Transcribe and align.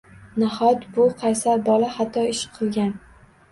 Nahot 0.43 0.87
bu 0.95 1.05
qaysar 1.19 1.63
bola 1.69 1.93
xato 1.99 2.25
ish 2.33 2.43
qilgan. 2.59 2.93